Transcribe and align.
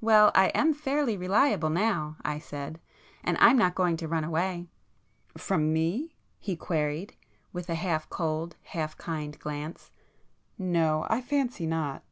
"Well, 0.00 0.30
I 0.36 0.50
am 0.54 0.74
fairly 0.74 1.16
reliable 1.16 1.68
now"—I 1.70 2.38
said—"And 2.38 3.36
I'm 3.40 3.58
not 3.58 3.74
going 3.74 3.96
to 3.96 4.06
run 4.06 4.22
away." 4.22 4.68
"From 5.36 5.72
me?" 5.72 6.14
he 6.38 6.54
queried, 6.54 7.16
with 7.52 7.68
a 7.68 7.74
half 7.74 8.08
cold 8.08 8.54
half 8.62 8.96
kind 8.96 9.36
glance; 9.40 9.90
"No,—I 10.56 11.20
fancy 11.20 11.66
not!" 11.66 12.04